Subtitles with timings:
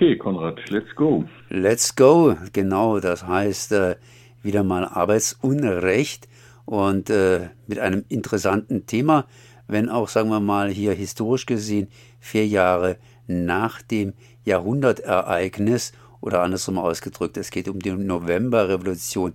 [0.00, 1.26] Okay, Konrad, let's go.
[1.50, 3.96] Let's go, genau, das heißt äh,
[4.42, 6.26] wieder mal Arbeitsunrecht
[6.64, 9.26] und äh, mit einem interessanten Thema,
[9.68, 14.14] wenn auch, sagen wir mal, hier historisch gesehen vier Jahre nach dem
[14.46, 19.34] Jahrhundertereignis oder andersrum ausgedrückt, es geht um die Novemberrevolution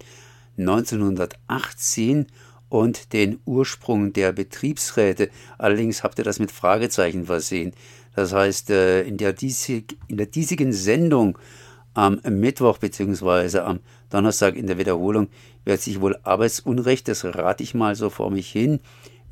[0.58, 2.26] 1918
[2.70, 5.30] und den Ursprung der Betriebsräte.
[5.60, 7.74] Allerdings habt ihr das mit Fragezeichen versehen.
[8.16, 11.38] Das heißt, äh, in der, diesig, in der diesigen Sendung
[11.94, 13.60] am Mittwoch bzw.
[13.60, 13.80] am
[14.12, 15.30] Donnerstag in der Wiederholung
[15.64, 18.80] wird sich wohl Arbeitsunrecht, das rate ich mal so vor mich hin,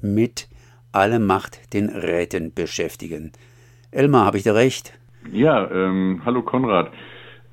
[0.01, 0.47] mit
[0.91, 3.31] alle Macht den Räten beschäftigen.
[3.91, 4.97] Elmar, habe ich da recht?
[5.31, 6.91] Ja, ähm, hallo Konrad.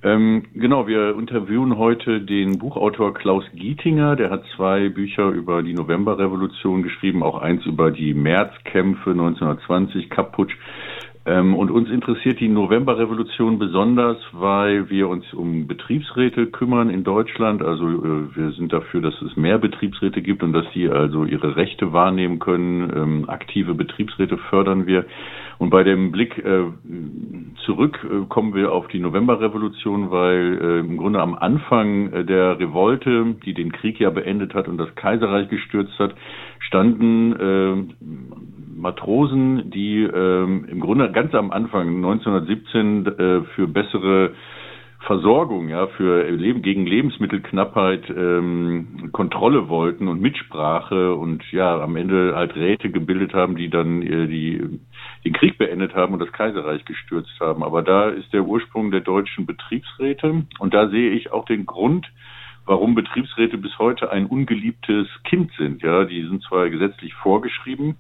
[0.02, 4.16] Ähm, genau, wir interviewen heute den Buchautor Klaus Gietinger.
[4.16, 10.56] Der hat zwei Bücher über die Novemberrevolution geschrieben, auch eins über die Märzkämpfe 1920, Kapputsch.
[11.26, 17.62] Ähm, und uns interessiert die Novemberrevolution besonders, weil wir uns um Betriebsräte kümmern in Deutschland.
[17.62, 21.56] Also äh, wir sind dafür, dass es mehr Betriebsräte gibt und dass sie also ihre
[21.56, 22.90] Rechte wahrnehmen können.
[22.96, 25.04] Ähm, aktive Betriebsräte fördern wir.
[25.60, 26.64] Und bei dem Blick äh,
[27.66, 32.58] zurück äh, kommen wir auf die Novemberrevolution, weil äh, im Grunde am Anfang äh, der
[32.58, 36.14] Revolte, die den Krieg ja beendet hat und das Kaiserreich gestürzt hat,
[36.60, 37.94] standen äh,
[38.74, 44.32] Matrosen, die äh, im Grunde ganz am Anfang 1917 äh, für bessere
[45.06, 52.34] Versorgung, ja, für Leben, gegen Lebensmittelknappheit ähm, Kontrolle wollten und Mitsprache und ja, am Ende
[52.36, 54.80] halt Räte gebildet haben, die dann äh, die,
[55.24, 57.64] den Krieg beendet haben und das Kaiserreich gestürzt haben.
[57.64, 62.06] Aber da ist der Ursprung der deutschen Betriebsräte und da sehe ich auch den Grund,
[62.66, 65.82] warum Betriebsräte bis heute ein ungeliebtes Kind sind.
[65.82, 67.96] Ja, die sind zwar gesetzlich vorgeschrieben,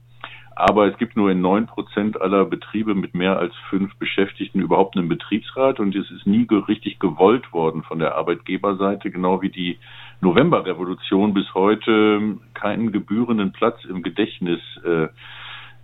[0.60, 4.96] aber es gibt nur in neun Prozent aller Betriebe mit mehr als fünf Beschäftigten überhaupt
[4.96, 9.78] einen Betriebsrat und es ist nie richtig gewollt worden von der Arbeitgeberseite, genau wie die
[10.20, 15.08] Novemberrevolution bis heute keinen gebührenden Platz im Gedächtnis äh,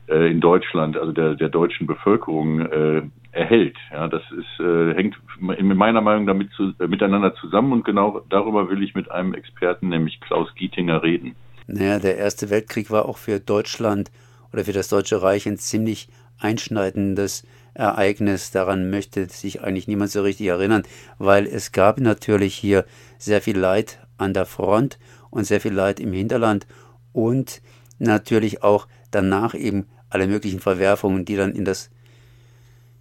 [0.08, 3.02] äh, in Deutschland, also der, der deutschen Bevölkerung äh,
[3.32, 3.76] erhält.
[3.90, 5.16] Ja, das ist, äh, hängt
[5.56, 9.32] in meiner Meinung damit zu, äh, miteinander zusammen und genau darüber will ich mit einem
[9.32, 11.34] Experten, nämlich Klaus Gietinger, reden.
[11.66, 14.10] Naja, der Erste Weltkrieg war auch für Deutschland
[14.52, 16.08] oder für das Deutsche Reich ein ziemlich
[16.38, 18.50] einschneidendes Ereignis.
[18.50, 20.82] Daran möchte sich eigentlich niemand so richtig erinnern,
[21.18, 22.84] weil es gab natürlich hier
[23.18, 24.98] sehr viel Leid an der Front
[25.30, 26.66] und sehr viel Leid im Hinterland
[27.12, 27.60] und
[27.98, 31.90] natürlich auch danach eben alle möglichen Verwerfungen, die dann in das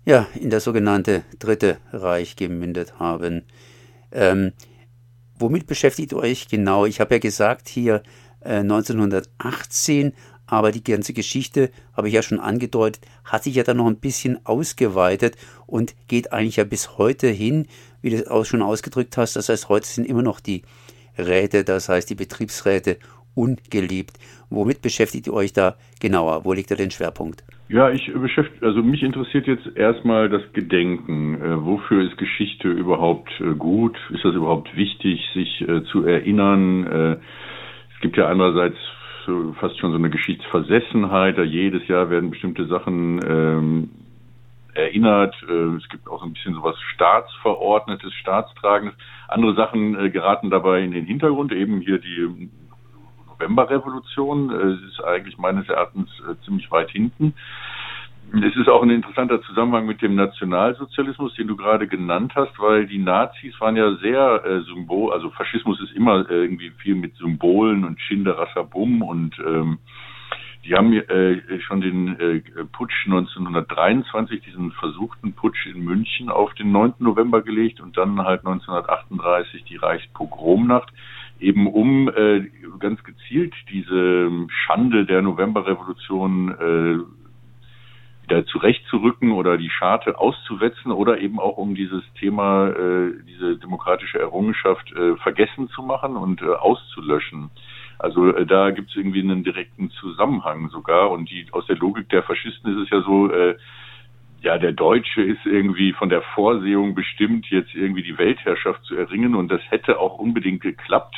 [0.05, 3.43] ja, in das sogenannte Dritte Reich gemündet haben.
[4.11, 4.53] Ähm,
[5.37, 6.85] womit beschäftigt euch genau?
[6.85, 8.03] Ich habe ja gesagt, hier
[8.41, 10.13] äh, 1918
[10.47, 13.99] aber die ganze Geschichte, habe ich ja schon angedeutet, hat sich ja dann noch ein
[13.99, 17.67] bisschen ausgeweitet und geht eigentlich ja bis heute hin,
[18.01, 19.35] wie du es auch schon ausgedrückt hast.
[19.35, 20.61] Das heißt, heute sind immer noch die
[21.17, 22.97] Räte, das heißt die Betriebsräte
[23.33, 24.17] ungeliebt.
[24.49, 26.45] Womit beschäftigt ihr euch da genauer?
[26.45, 27.43] Wo liegt da den Schwerpunkt?
[27.67, 31.41] Ja, ich beschäftige, also mich interessiert jetzt erstmal das Gedenken.
[31.41, 33.97] Äh, wofür ist Geschichte überhaupt äh, gut?
[34.11, 36.85] Ist das überhaupt wichtig, sich äh, zu erinnern?
[36.85, 37.11] Äh,
[37.95, 38.27] es gibt ja
[39.27, 41.37] andererseits fast schon so eine Geschichtsversessenheit.
[41.37, 43.89] Jedes Jahr werden bestimmte Sachen ähm,
[44.73, 45.35] erinnert.
[45.47, 48.95] Äh, es gibt auch so ein bisschen sowas Staatsverordnetes, Staatstragendes.
[49.27, 51.51] Andere Sachen äh, geraten dabei in den Hintergrund.
[51.51, 52.49] Eben hier die
[53.27, 57.33] Novemberrevolution äh, ist eigentlich meines Erachtens äh, ziemlich weit hinten.
[58.33, 62.85] Es ist auch ein interessanter Zusammenhang mit dem Nationalsozialismus, den du gerade genannt hast, weil
[62.85, 67.15] die Nazis waren ja sehr äh, Symbol, also Faschismus ist immer äh, irgendwie viel mit
[67.15, 69.77] Symbolen und Schinderasserbum und ähm,
[70.65, 72.41] die haben äh, schon den äh,
[72.71, 76.95] Putsch 1923, diesen versuchten Putsch in München auf den 9.
[76.99, 80.91] November gelegt und dann halt 1938 die Reichspogromnacht,
[81.39, 82.49] eben um äh,
[82.79, 84.31] ganz gezielt diese
[84.65, 87.24] Schande der Novemberrevolution äh,
[88.25, 94.19] wieder zurechtzurücken oder die Scharte auszuwetzen oder eben auch um dieses Thema, äh, diese demokratische
[94.19, 97.51] Errungenschaft äh, vergessen zu machen und äh, auszulöschen.
[97.99, 102.09] Also äh, da gibt es irgendwie einen direkten Zusammenhang sogar und die aus der Logik
[102.09, 103.55] der Faschisten ist es ja so, äh,
[104.41, 109.35] ja, der Deutsche ist irgendwie von der Vorsehung bestimmt, jetzt irgendwie die Weltherrschaft zu erringen
[109.35, 111.15] und das hätte auch unbedingt geklappt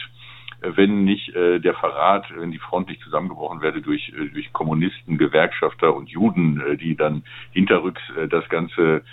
[0.76, 5.18] wenn nicht äh, der Verrat, wenn die Front nicht zusammengebrochen werde durch, äh, durch Kommunisten,
[5.18, 9.04] Gewerkschafter und Juden, äh, die dann hinterrücks äh, das Ganze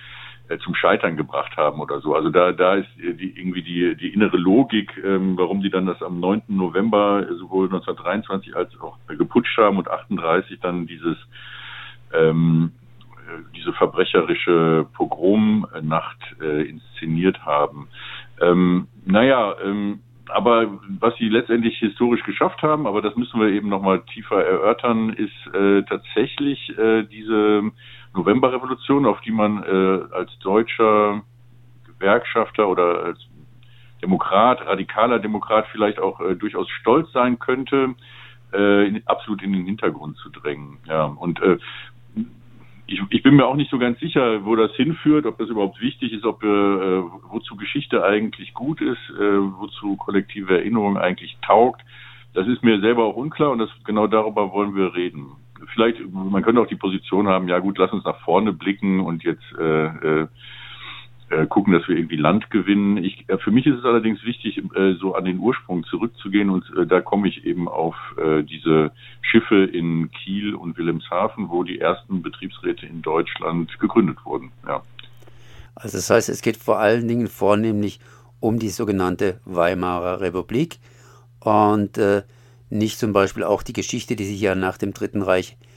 [0.49, 2.15] äh, zum Scheitern gebracht haben oder so.
[2.15, 6.03] Also da, da ist die, irgendwie die, die innere Logik, ähm, warum die dann das
[6.03, 6.43] am 9.
[6.49, 11.17] November sowohl 1923 als auch geputscht haben und 38 dann dieses
[12.13, 12.73] ähm,
[13.57, 17.89] diese verbrecherische Pogromnacht äh, inszeniert haben.
[18.41, 23.69] Ähm, naja, ähm, aber was sie letztendlich historisch geschafft haben, aber das müssen wir eben
[23.69, 27.71] nochmal tiefer erörtern, ist äh, tatsächlich äh, diese
[28.15, 31.23] Novemberrevolution, auf die man äh, als deutscher
[31.87, 33.19] Gewerkschafter oder als
[34.03, 37.95] Demokrat, radikaler Demokrat vielleicht auch äh, durchaus stolz sein könnte,
[38.53, 40.79] äh, absolut in den Hintergrund zu drängen.
[40.87, 41.59] Ja, und äh,
[42.87, 45.81] ich, ich bin mir auch nicht so ganz sicher, wo das hinführt, ob das überhaupt
[45.81, 51.83] wichtig ist, ob äh, wozu Geschichte eigentlich gut ist, äh, wozu kollektive Erinnerung eigentlich taugt.
[52.35, 55.33] Das ist mir selber auch unklar und das genau darüber wollen wir reden.
[55.73, 59.23] Vielleicht, man könnte auch die Position haben, ja gut, lass uns nach vorne blicken und
[59.25, 60.27] jetzt äh, äh,
[61.31, 62.99] äh, gucken, dass wir irgendwie Land gewinnen.
[62.99, 66.65] Ich, äh, für mich ist es allerdings wichtig, äh, so an den Ursprung zurückzugehen und
[66.77, 68.93] äh, da komme ich eben auf äh, diese
[69.23, 74.53] Schiffe in Kiel und Wilhelmshaven, wo die ersten Betriebsräte in Deutschland gegründet wurden.
[74.67, 74.83] Ja.
[75.75, 78.01] Also das heißt, es geht vor allen Dingen vornehmlich
[78.41, 80.79] um die sogenannte Weimarer Republik
[81.41, 81.99] und
[82.71, 85.74] nicht zum Beispiel auch die Geschichte, die sich ja nach dem Dritten Reich äh,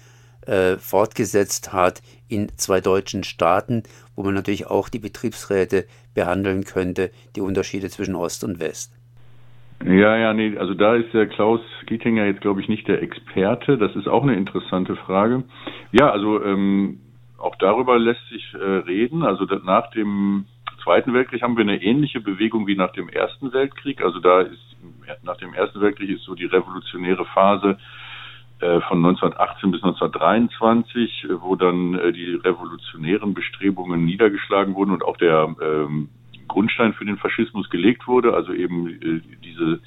[0.80, 3.84] fortgesetzt hat in zwei deutschen Staaten,
[4.16, 8.94] wo man natürlich auch die Betriebsräte behandeln könnte, die Unterschiede zwischen Ost und West.
[9.86, 13.78] Ja, ja, nee, also da ist der Klaus Gietinger jetzt, glaube ich, nicht der Experte.
[13.78, 15.44] Das ist auch eine interessante Frage.
[15.92, 17.00] Ja, also ähm,
[17.38, 19.24] auch darüber lässt sich äh, reden.
[19.24, 20.46] Also nach dem
[20.84, 24.02] Zweiten Weltkrieg haben wir eine ähnliche Bewegung wie nach dem Ersten Weltkrieg.
[24.02, 24.78] Also da ist
[25.24, 27.97] nach dem Ersten Weltkrieg ist so die revolutionäre Phase äh,
[28.60, 35.18] von 1918 bis 1923, äh, wo dann äh, die revolutionären Bestrebungen niedergeschlagen wurden und auch
[35.18, 36.10] der ähm,
[36.48, 39.80] Grundstein für den Faschismus gelegt wurde, also eben äh, diese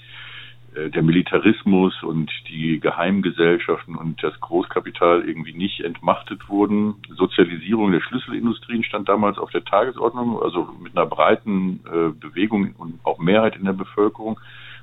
[0.73, 6.95] der Militarismus und die Geheimgesellschaften und das Großkapital irgendwie nicht entmachtet wurden.
[7.09, 13.01] Sozialisierung der Schlüsselindustrien stand damals auf der Tagesordnung, also mit einer breiten äh, Bewegung und
[13.03, 14.39] auch Mehrheit in der Bevölkerung.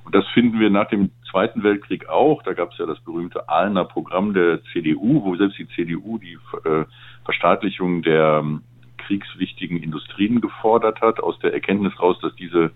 [0.08, 2.42] Und das finden wir nach dem Zweiten Weltkrieg auch.
[2.42, 6.38] Da gab es ja das berühmte Ahlner Programm der CDU, wo selbst die CDU die
[6.64, 6.86] äh,
[7.26, 8.62] Verstaatlichung der ähm,
[9.00, 12.72] kriegswichtigen Industrien gefordert hat, aus der Erkenntnis raus, dass diese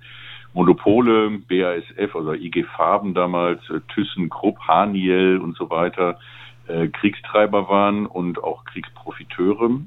[0.51, 6.19] Monopole, BASF, also IG Farben damals, äh, Thyssen, Krupp, Haniel und so weiter,
[6.67, 9.79] äh, Kriegstreiber waren und auch Kriegsprofiteure.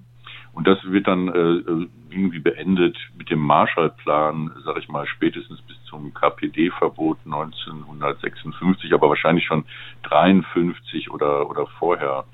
[0.55, 5.77] Und das wird dann äh, irgendwie beendet mit dem Marshallplan, sage ich mal, spätestens bis
[5.85, 9.65] zum KPD-Verbot 1956, aber wahrscheinlich schon
[10.05, 12.25] 53 oder, oder vorher.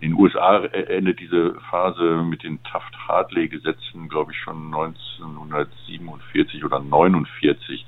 [0.00, 7.86] In den USA endet diese Phase mit den Taft-Hartley-Gesetzen, glaube ich, schon 1947 oder 49.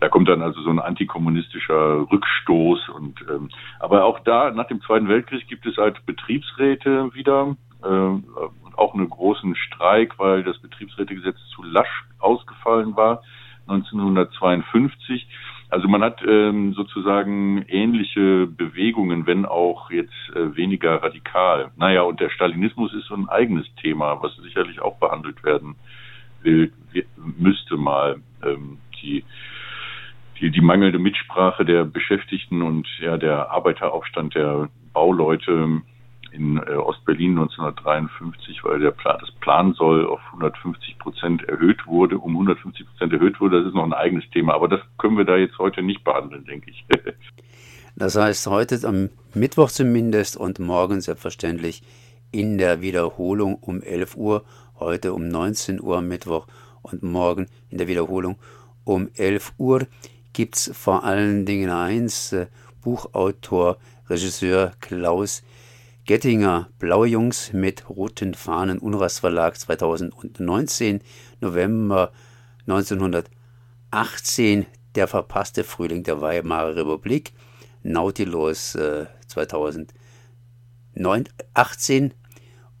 [0.00, 3.50] Da kommt dann also so ein antikommunistischer Rückstoß und ähm,
[3.80, 7.86] aber auch da nach dem Zweiten Weltkrieg gibt es halt Betriebsräte wieder, äh,
[9.38, 13.22] großen Streik, weil das Betriebsrätegesetz zu lasch ausgefallen war
[13.68, 15.28] 1952.
[15.70, 21.70] Also man hat ähm, sozusagen ähnliche Bewegungen, wenn auch jetzt äh, weniger radikal.
[21.76, 25.76] Naja, und der Stalinismus ist so ein eigenes Thema, was sicherlich auch behandelt werden
[26.42, 26.72] will,
[27.16, 28.20] müsste mal.
[28.42, 29.24] Ähm, die,
[30.40, 35.82] die, die mangelnde Mitsprache der Beschäftigten und ja der Arbeiteraufstand der Bauleute
[36.32, 42.32] in äh, Ostberlin 1953, weil der Plan, das Plansoll auf 150 Prozent erhöht wurde, um
[42.32, 43.58] 150 Prozent erhöht wurde.
[43.58, 46.44] Das ist noch ein eigenes Thema, aber das können wir da jetzt heute nicht behandeln,
[46.44, 46.84] denke ich.
[47.96, 51.82] das heißt, heute am Mittwoch zumindest und morgen selbstverständlich
[52.30, 54.44] in der Wiederholung um 11 Uhr,
[54.78, 56.46] heute um 19 Uhr am Mittwoch
[56.82, 58.36] und morgen in der Wiederholung
[58.84, 59.86] um 11 Uhr
[60.32, 62.46] gibt es vor allen Dingen eins, äh,
[62.82, 63.76] Buchautor,
[64.08, 65.42] Regisseur Klaus
[66.08, 71.02] Gettinger, Blaue Jungs mit roten Fahnen, Unras Verlag 2019,
[71.42, 72.12] November
[72.66, 77.34] 1918, Der verpasste Frühling der Weimarer Republik,
[77.82, 82.14] Nautilus äh, 2018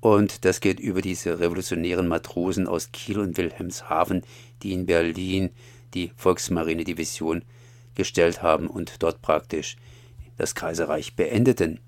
[0.00, 4.22] und das geht über diese revolutionären Matrosen aus Kiel und Wilhelmshaven,
[4.62, 5.50] die in Berlin
[5.92, 7.44] die Volksmarine-Division
[7.94, 9.76] gestellt haben und dort praktisch
[10.38, 11.80] das Kaiserreich beendeten.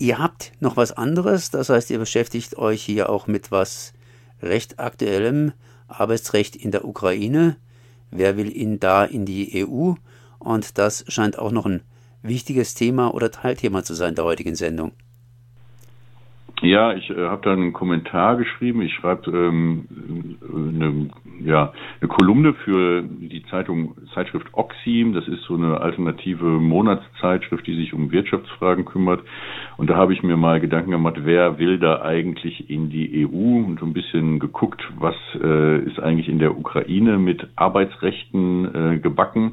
[0.00, 3.92] Ihr habt noch was anderes, das heißt, ihr beschäftigt euch hier auch mit was
[4.40, 5.52] recht aktuellem,
[5.88, 7.56] Arbeitsrecht in der Ukraine.
[8.10, 9.92] Wer will ihn da in die EU?
[10.38, 11.82] Und das scheint auch noch ein
[12.22, 14.92] wichtiges Thema oder Teilthema zu sein der heutigen Sendung.
[16.62, 18.82] Ja, ich äh, habe da einen Kommentar geschrieben.
[18.82, 19.86] Ich schreibe ähm,
[20.42, 21.10] eine,
[21.42, 25.14] ja, eine Kolumne für die Zeitung Zeitschrift Oxim.
[25.14, 29.22] Das ist so eine alternative Monatszeitschrift, die sich um Wirtschaftsfragen kümmert.
[29.78, 33.64] Und da habe ich mir mal Gedanken gemacht, wer will da eigentlich in die EU
[33.64, 38.98] und so ein bisschen geguckt, was äh, ist eigentlich in der Ukraine mit Arbeitsrechten äh,
[38.98, 39.52] gebacken.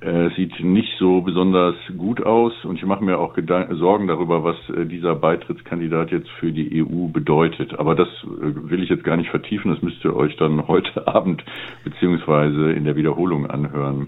[0.00, 4.42] Äh, sieht nicht so besonders gut aus und ich mache mir auch Gedanken, Sorgen darüber,
[4.42, 7.78] was äh, dieser Beitrittskandidat jetzt für die EU bedeutet.
[7.78, 11.06] Aber das äh, will ich jetzt gar nicht vertiefen, das müsst ihr euch dann heute
[11.06, 11.44] Abend
[11.84, 14.06] beziehungsweise in der Wiederholung anhören.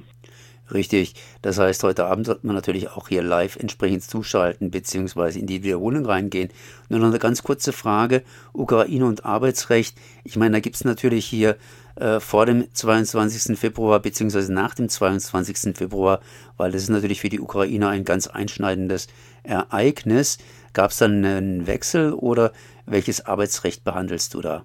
[0.72, 1.14] Richtig.
[1.42, 5.62] Das heißt, heute Abend sollte man natürlich auch hier live entsprechend zuschalten beziehungsweise in die
[5.62, 6.50] Wiederholung reingehen.
[6.88, 8.22] Nur noch eine ganz kurze Frage.
[8.54, 9.96] Ukraine und Arbeitsrecht.
[10.24, 11.56] Ich meine, da gibt es natürlich hier
[11.96, 13.58] äh, vor dem 22.
[13.58, 15.76] Februar beziehungsweise nach dem 22.
[15.76, 16.20] Februar,
[16.56, 19.08] weil das ist natürlich für die Ukraine ein ganz einschneidendes
[19.42, 20.38] Ereignis.
[20.72, 22.52] Gab es dann einen Wechsel oder
[22.86, 24.64] welches Arbeitsrecht behandelst du da?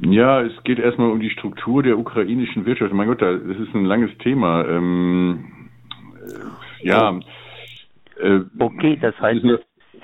[0.00, 2.92] Ja, es geht erstmal um die Struktur der ukrainischen Wirtschaft.
[2.92, 4.64] Mein Gott, das ist ein langes Thema.
[4.66, 5.44] Ähm,
[6.82, 7.18] äh, ja.
[8.20, 9.42] Äh, okay, das heißt,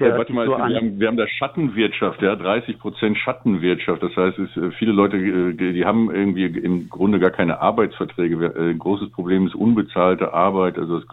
[0.01, 4.03] der, warte mal, so wir, haben, wir haben da Schattenwirtschaft, ja, 30 Prozent Schattenwirtschaft.
[4.03, 8.47] Das heißt, es, äh, viele Leute, äh, die haben irgendwie im Grunde gar keine Arbeitsverträge.
[8.47, 10.79] Äh, ein großes Problem ist unbezahlte Arbeit.
[10.79, 11.05] Also es,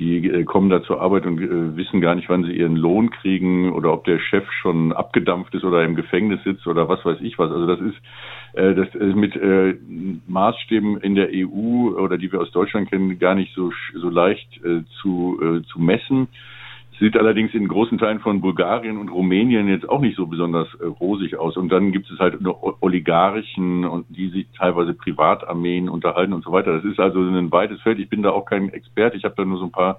[0.00, 3.92] die kommen da zur Arbeit und wissen gar nicht, wann sie ihren Lohn kriegen oder
[3.92, 7.50] ob der Chef schon abgedampft ist oder im Gefängnis sitzt oder was weiß ich was.
[7.50, 7.96] Also das ist
[8.54, 9.38] das ist mit
[10.26, 14.48] Maßstäben in der EU oder die wir aus Deutschland kennen gar nicht so so leicht
[15.02, 16.28] zu zu messen.
[17.00, 20.84] Sieht allerdings in großen Teilen von Bulgarien und Rumänien jetzt auch nicht so besonders äh,
[20.84, 21.56] rosig aus.
[21.56, 26.52] Und dann gibt es halt noch Oligarchen und die sich teilweise Privatarmeen unterhalten und so
[26.52, 26.74] weiter.
[26.74, 27.98] Das ist also ein weites Feld.
[28.00, 29.16] Ich bin da auch kein Experte.
[29.16, 29.98] Ich habe da nur so ein paar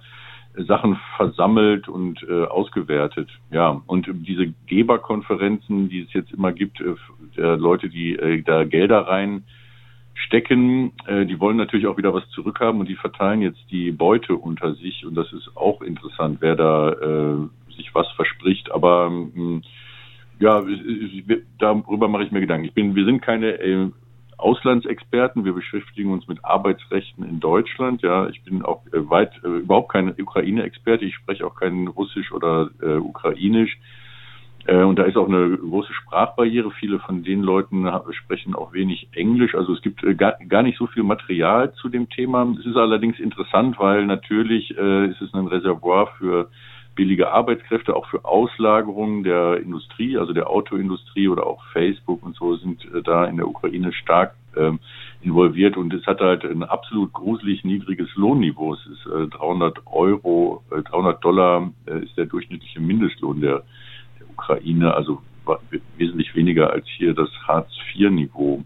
[0.56, 3.30] äh, Sachen versammelt und äh, ausgewertet.
[3.50, 9.08] Ja, und diese Geberkonferenzen, die es jetzt immer gibt, äh, Leute, die äh, da Gelder
[9.08, 9.44] rein
[10.26, 10.94] stecken.
[11.06, 14.74] Äh, die wollen natürlich auch wieder was zurückhaben und die verteilen jetzt die Beute unter
[14.76, 18.72] sich und das ist auch interessant, wer da äh, sich was verspricht.
[18.72, 19.64] Aber ähm,
[20.40, 20.64] ja,
[21.60, 22.66] darüber mache ich mir Gedanken.
[22.66, 23.90] Ich bin, wir sind keine äh,
[24.38, 28.02] Auslandsexperten, wir beschäftigen uns mit Arbeitsrechten in Deutschland.
[28.02, 31.06] Ja, ich bin auch äh, weit äh, überhaupt kein Ukraine-Experte.
[31.06, 33.78] Ich spreche auch kein Russisch oder äh, Ukrainisch.
[34.66, 36.72] Äh, und da ist auch eine große Sprachbarriere.
[36.72, 39.56] Viele von den Leuten sprechen auch wenig Englisch.
[39.56, 42.48] Also es gibt äh, gar, gar nicht so viel Material zu dem Thema.
[42.60, 46.50] Es ist allerdings interessant, weil natürlich äh, ist es ein Reservoir für
[46.96, 52.56] billige Arbeitskräfte, auch für Auslagerungen der Industrie, also der Autoindustrie oder auch Facebook und so
[52.58, 54.80] sind äh, da in der Ukraine stark ähm,
[55.22, 58.74] involviert und es hat halt ein absolut gruselig niedriges Lohnniveau.
[58.74, 63.64] Es ist äh, 300 Euro, äh, 300 Dollar äh, ist der durchschnittliche Mindestlohn der
[64.42, 65.22] Ukraine, also
[65.98, 68.64] wesentlich weniger als hier das Hartz-IV-Niveau.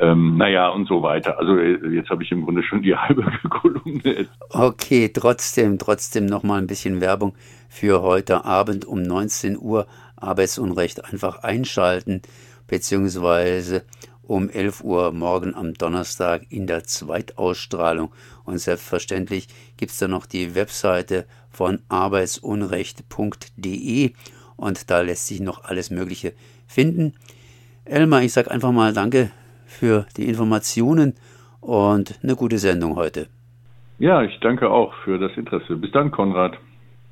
[0.00, 1.38] Ähm, naja, und so weiter.
[1.38, 4.26] Also äh, jetzt habe ich im Grunde schon die halbe Kolumne.
[4.50, 7.34] Okay, trotzdem, trotzdem nochmal ein bisschen Werbung
[7.68, 12.22] für heute Abend um 19 Uhr Arbeitsunrecht einfach einschalten,
[12.66, 13.84] beziehungsweise
[14.22, 18.10] um 11 Uhr morgen am Donnerstag in der Zweitausstrahlung.
[18.44, 24.12] Und selbstverständlich gibt es da noch die Webseite von arbeitsunrecht.de
[24.62, 26.32] und da lässt sich noch alles Mögliche
[26.66, 27.14] finden.
[27.84, 29.30] Elmar, ich sage einfach mal Danke
[29.66, 31.14] für die Informationen
[31.60, 33.26] und eine gute Sendung heute.
[33.98, 35.76] Ja, ich danke auch für das Interesse.
[35.76, 36.58] Bis dann, Konrad.